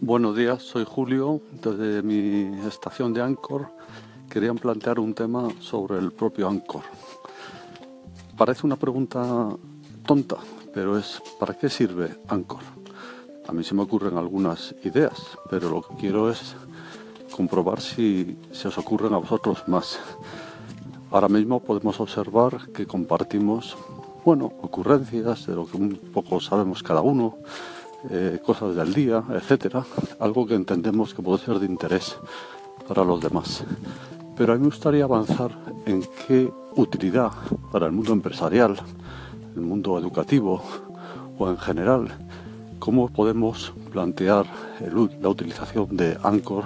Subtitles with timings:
[0.00, 1.40] Buenos días, soy Julio.
[1.62, 3.68] Desde mi estación de Anchor
[4.28, 6.82] quería plantear un tema sobre el propio Anchor.
[8.36, 9.48] Parece una pregunta
[10.06, 10.36] tonta,
[10.72, 12.62] pero es ¿para qué sirve Anchor?
[13.46, 15.20] A mí se me ocurren algunas ideas,
[15.50, 16.54] pero lo que quiero es
[17.34, 19.98] comprobar si se os ocurren a vosotros más.
[21.10, 23.76] Ahora mismo podemos observar que compartimos,
[24.24, 27.36] bueno, ocurrencias de lo que un poco sabemos cada uno,
[28.08, 29.84] eh, cosas del día, etcétera,
[30.18, 32.16] algo que entendemos que puede ser de interés
[32.88, 33.62] para los demás.
[34.36, 35.50] Pero a mí me gustaría avanzar
[35.84, 37.30] en qué utilidad
[37.70, 38.76] para el mundo empresarial,
[39.54, 40.62] el mundo educativo
[41.38, 42.08] o en general,
[42.78, 44.46] cómo podemos plantear
[45.20, 46.64] la utilización de Anchor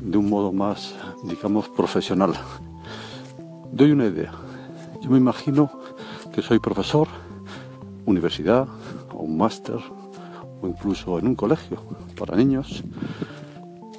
[0.00, 2.34] de un modo más, digamos, profesional.
[3.72, 4.32] Doy una idea.
[5.00, 5.70] Yo me imagino
[6.32, 7.06] que soy profesor,
[8.06, 8.66] universidad
[9.12, 9.78] o un máster
[10.62, 11.82] o incluso en un colegio
[12.18, 12.82] para niños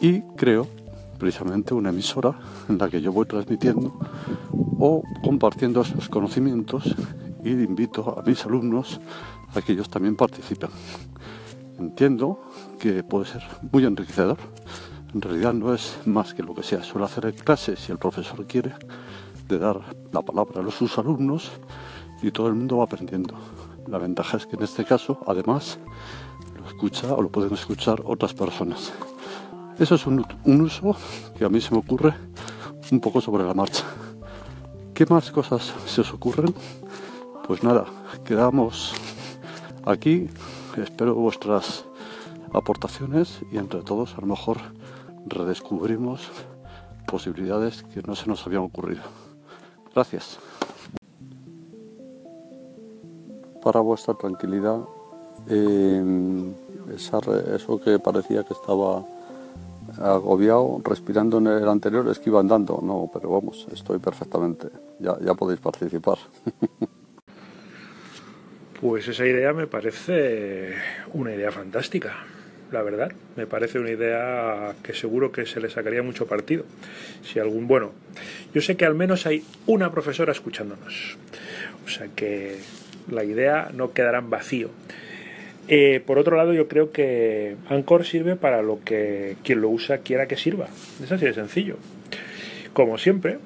[0.02, 0.68] y creo
[1.18, 3.94] precisamente una emisora en la que yo voy transmitiendo
[4.80, 6.96] o compartiendo esos conocimientos
[7.44, 9.00] y invito a mis alumnos
[9.54, 10.70] a que ellos también participen.
[11.78, 12.42] Entiendo
[12.80, 14.38] que puede ser muy enriquecedor.
[15.14, 17.98] En realidad no es más que lo que sea suele hacer en clase si el
[17.98, 18.74] profesor quiere,
[19.48, 21.52] de dar la palabra a sus alumnos
[22.22, 23.34] y todo el mundo va aprendiendo.
[23.88, 25.80] La ventaja es que en este caso, además,
[26.82, 28.94] o lo pueden escuchar otras personas.
[29.78, 30.96] Eso es un, uso
[31.38, 32.14] que a mí se me ocurre
[32.92, 33.84] un poco sobre la marcha.
[34.94, 36.54] ¿Qué más cosas se os ocurren?
[37.48, 37.86] Pues nada,
[38.24, 38.94] quedamos
[39.86, 40.30] aquí.
[40.78, 41.86] Espero vuestras
[42.54, 44.58] aportaciones y entre todos a lo mejor
[45.28, 46.30] redescubrimos
[47.08, 49.02] posibilidades que no se nos habían ocurrido.
[49.94, 50.40] Gracias.
[53.62, 54.80] Para vuestra tranquilidad,
[55.48, 56.04] eh,
[56.96, 59.06] eso que parecía que estaba
[59.98, 62.80] agobiado, respirando en el anterior, es que iba andando.
[62.82, 64.68] No, pero vamos, estoy perfectamente.
[65.00, 66.18] Ya, ya podéis participar.
[68.82, 70.74] Pues esa idea me parece
[71.12, 72.16] una idea fantástica,
[72.72, 73.12] la verdad.
[73.36, 76.64] Me parece una idea que seguro que se le sacaría mucho partido.
[77.22, 77.92] Si algún, bueno,
[78.54, 81.18] yo sé que al menos hay una profesora escuchándonos.
[81.86, 82.60] O sea que
[83.12, 84.70] la idea no quedará en vacío.
[85.72, 90.00] Eh, por otro lado, yo creo que Anchor sirve para lo que quien lo usa
[90.00, 90.68] quiera que sirva.
[91.02, 91.78] Es así de sencillo.
[92.74, 93.38] Como siempre.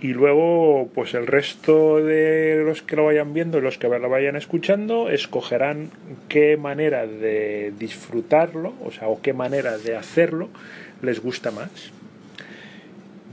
[0.00, 4.08] Y luego, pues el resto de los que lo vayan viendo y los que lo
[4.08, 5.90] vayan escuchando, escogerán
[6.28, 10.50] qué manera de disfrutarlo, o sea, o qué manera de hacerlo
[11.02, 11.70] les gusta más.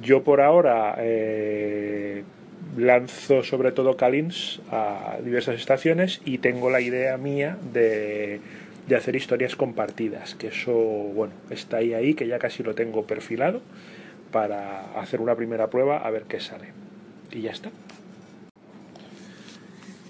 [0.01, 2.23] Yo por ahora eh,
[2.81, 8.39] lanzo sobre todo Calins a diversas estaciones y tengo la idea mía de,
[8.87, 13.05] de, hacer historias compartidas, que eso, bueno, está ahí ahí, que ya casi lo tengo
[13.05, 13.61] perfilado
[14.31, 16.69] para hacer una primera prueba a ver qué sale.
[17.31, 17.69] Y ya está.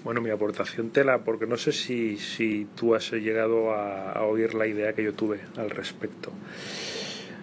[0.04, 4.66] Bueno, mi aportación tela, porque no sé si, si tú has llegado a oír la
[4.66, 6.32] idea que yo tuve al respecto.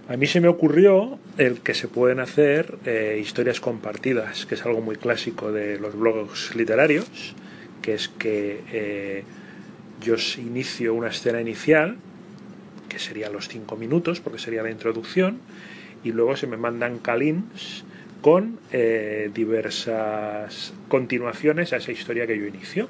[0.10, 4.66] A mí se me ocurrió el que se pueden hacer eh, historias compartidas, que es
[4.66, 7.36] algo muy clásico de los blogs literarios,
[7.84, 9.24] que es que eh,
[10.02, 11.98] yo inicio una escena inicial,
[12.90, 15.38] que sería los cinco minutos, porque sería la introducción,
[16.04, 17.84] y luego se me mandan calins
[18.22, 22.90] con eh, diversas continuaciones a esa historia que yo inicio.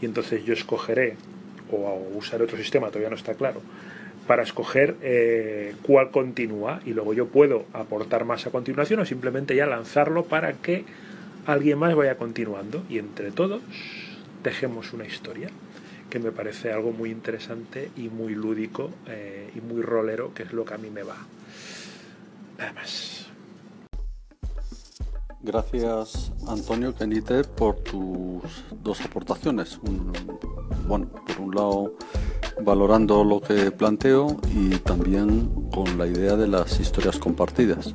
[0.00, 1.16] Y entonces yo escogeré,
[1.72, 3.60] o usar otro sistema, todavía no está claro,
[4.30, 9.56] para escoger eh, cuál continúa y luego yo puedo aportar más a continuación o simplemente
[9.56, 10.84] ya lanzarlo para que
[11.46, 12.84] alguien más vaya continuando.
[12.88, 13.60] Y entre todos
[14.44, 15.48] tejemos una historia
[16.10, 20.52] que me parece algo muy interesante y muy lúdico eh, y muy rolero que es
[20.52, 21.16] lo que a mí me va.
[22.56, 23.26] Nada más.
[25.40, 28.44] Gracias Antonio Kenite por tus
[28.80, 29.80] dos aportaciones.
[30.86, 31.94] bueno, por un lado
[32.64, 37.92] valorando lo que planteo y también con la idea de las historias compartidas.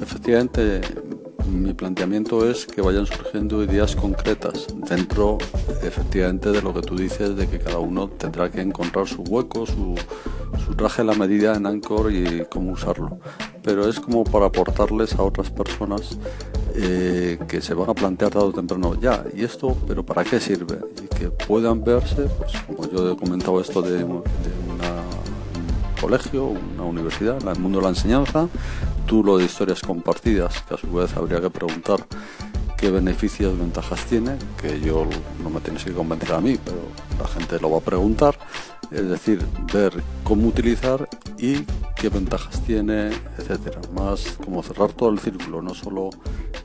[0.00, 0.80] Efectivamente,
[1.48, 5.38] mi planteamiento es que vayan surgiendo ideas concretas dentro,
[5.82, 9.66] efectivamente, de lo que tú dices, de que cada uno tendrá que encontrar su hueco,
[9.66, 9.94] su,
[10.64, 13.18] su traje a la medida en Anchor y cómo usarlo.
[13.62, 16.18] Pero es como para aportarles a otras personas
[16.74, 20.40] eh, que se van a plantear tarde o temprano, ya, ¿y esto, pero para qué
[20.40, 20.78] sirve?
[21.02, 24.22] Y que puedan verse, pues como yo he comentado esto de, un
[26.00, 28.48] colegio, una universidad, el mundo de la enseñanza,
[29.06, 32.04] tú lo de historias compartidas, que a su vez habría que preguntar
[32.76, 35.06] qué beneficios, ventajas tiene, que yo
[35.42, 36.78] no me tienes que convencer a mí, pero
[37.18, 38.36] la gente lo va a preguntar
[38.90, 39.92] es decir, ver
[40.22, 41.64] cómo utilizar y
[41.96, 43.80] qué ventajas tiene, etcétera.
[43.92, 46.10] Más como cerrar todo el círculo, no solo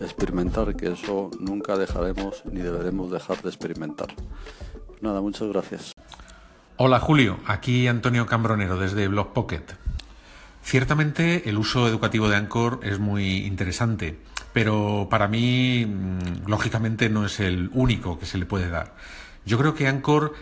[0.01, 4.07] experimentar, que eso nunca dejaremos ni deberemos dejar de experimentar.
[5.01, 5.93] Nada, muchas gracias.
[6.77, 9.63] Hola Julio, aquí Antonio Cambronero desde Blog Pocket.
[10.63, 14.19] Ciertamente el uso educativo de Anchor es muy interesante,
[14.53, 18.95] pero para mí mm, lógicamente no es el único que se le puede dar.
[19.45, 20.33] Yo creo que Anchor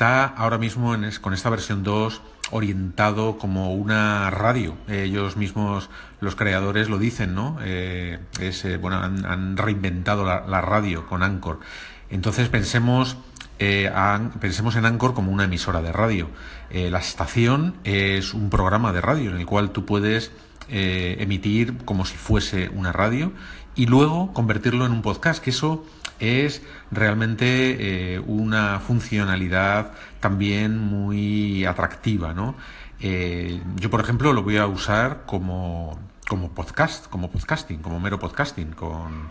[0.00, 4.74] está ahora mismo con esta versión 2 orientado como una radio.
[4.88, 5.90] Ellos mismos,
[6.22, 7.58] los creadores, lo dicen, ¿no?
[7.60, 11.60] Eh, eh, bueno, han, reinventado la, radio con Anchor.
[12.08, 13.18] Entonces pensemos,
[13.58, 13.92] eh,
[14.40, 16.30] pensemos en Anchor como una emisora de radio.
[16.70, 20.32] la estación es un programa de radio en el cual tú puedes
[20.70, 23.34] emitir como si fuese una radio
[23.74, 25.84] y luego convertirlo en un podcast, que eso
[26.20, 32.54] es realmente eh, una funcionalidad también muy atractiva, ¿no?
[33.00, 38.18] Eh, yo, por ejemplo, lo voy a usar como, como podcast, como podcasting, como mero
[38.18, 39.30] podcasting, con,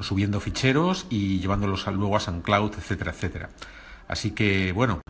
[0.00, 3.48] subiendo ficheros y llevándolos luego a SoundCloud, etcétera, etcétera.
[4.06, 5.00] Así que, bueno,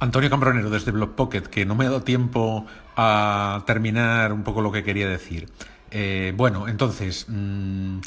[0.00, 2.66] Antonio Cambronero desde Blog Pocket, que no me ha dado tiempo
[2.96, 5.48] a terminar un poco lo que quería decir.
[5.90, 8.00] Eh, bueno, entonces, mm,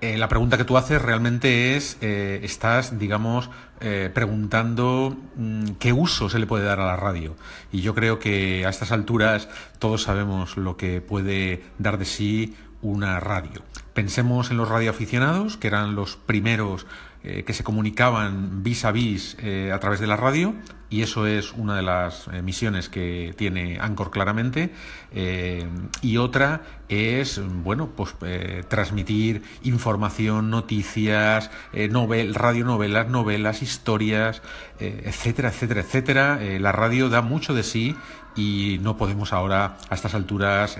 [0.00, 3.50] eh, la pregunta que tú haces realmente es, eh, estás, digamos,
[3.80, 7.36] eh, preguntando mm, qué uso se le puede dar a la radio.
[7.72, 9.48] Y yo creo que a estas alturas
[9.78, 13.62] todos sabemos lo que puede dar de sí una radio.
[13.94, 16.86] Pensemos en los radioaficionados, que eran los primeros
[17.22, 19.36] que se comunicaban vis a vis
[19.70, 20.54] a través de la radio,
[20.90, 24.74] y eso es una de las eh, misiones que tiene Anchor claramente.
[25.12, 25.66] Eh,
[26.02, 31.50] y otra es, bueno, pues eh, transmitir información, noticias,
[31.90, 34.42] novel, radionovelas, novelas, historias,
[34.80, 36.40] etcétera, etcétera, etcétera.
[36.58, 37.94] la radio da mucho de sí
[38.34, 40.78] y no podemos ahora a estas alturas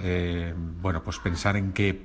[0.81, 2.03] bueno pues pensar en qué,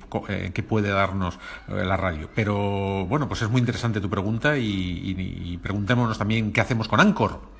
[0.52, 1.38] qué puede darnos
[1.68, 6.88] la radio pero bueno pues es muy interesante tu pregunta y preguntémonos también qué hacemos
[6.88, 7.56] con Anchor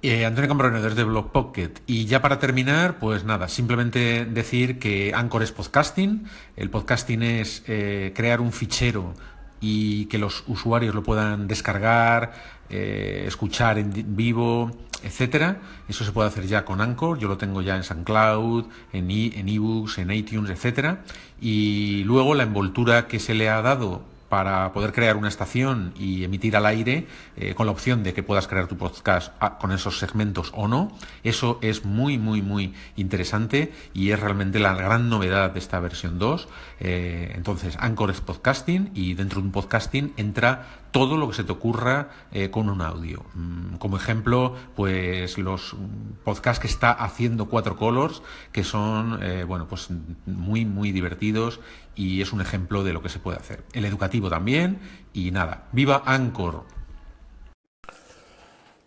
[0.00, 1.72] eh, Antonio Cambronero desde Blog Pocket.
[1.86, 6.24] Y ya para terminar, pues nada, simplemente decir que Anchor es podcasting.
[6.54, 9.14] El podcasting es eh, crear un fichero
[9.60, 12.32] y que los usuarios lo puedan descargar,
[12.70, 14.70] eh, escuchar en vivo,
[15.04, 15.58] etcétera.
[15.88, 17.18] Eso se puede hacer ya con Anchor.
[17.18, 21.02] Yo lo tengo ya en SoundCloud, en, en eBooks, en iTunes, etcétera.
[21.40, 26.24] Y luego la envoltura que se le ha dado para poder crear una estación y
[26.24, 27.06] emitir al aire
[27.36, 30.68] eh, con la opción de que puedas crear tu podcast ah, con esos segmentos o
[30.68, 30.92] no.
[31.24, 36.18] Eso es muy, muy, muy interesante y es realmente la gran novedad de esta versión
[36.18, 36.48] 2.
[36.80, 41.44] Eh, entonces, Anchor es podcasting y dentro de un podcasting entra todo lo que se
[41.44, 43.24] te ocurra eh, con un audio.
[43.34, 45.76] Mm, como ejemplo, pues los
[46.24, 49.88] podcasts que está haciendo Cuatro Colors, que son, bueno, pues
[50.26, 51.60] muy, muy divertidos
[51.94, 53.64] y es un ejemplo de lo que se puede hacer.
[53.72, 54.78] El educativo también
[55.12, 56.64] y nada, viva Anchor.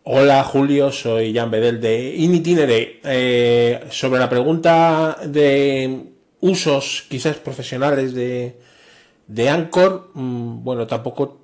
[0.04, 3.00] Hola Julio, soy Jan Bedel de Initinere.
[3.04, 8.60] Eh, sobre la pregunta de usos quizás profesionales de,
[9.28, 11.41] de Anchor, mm, bueno, tampoco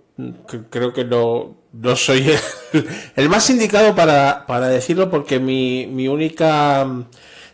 [0.70, 2.34] creo que no, no soy
[3.16, 6.88] el, más indicado para, para decirlo porque mi, mi única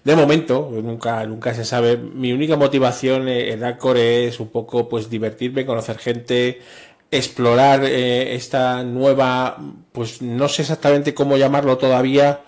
[0.04, 5.10] de momento, nunca, nunca se sabe, mi única motivación en Anchor es un poco pues
[5.10, 6.62] divertirme, conocer gente,
[7.10, 9.58] explorar eh, esta nueva,
[9.93, 12.41] pues no sé exactamente cómo llamarlo todavía,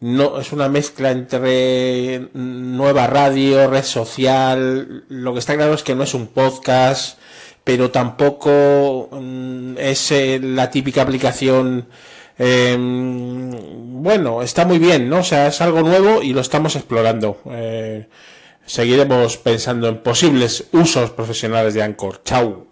[0.00, 5.94] no es una mezcla entre nueva radio, red social, lo que está claro es que
[5.94, 7.19] no es un podcast,
[7.70, 11.86] pero tampoco mm, es eh, la típica aplicación
[12.42, 13.50] Em,
[14.02, 15.18] bueno, está muy bien, ¿no?
[15.18, 17.38] O sea, es algo nuevo y lo estamos explorando.
[17.50, 18.08] Eh,
[18.64, 22.22] seguiremos pensando en posibles usos profesionales de Anchor.
[22.24, 22.69] Chao.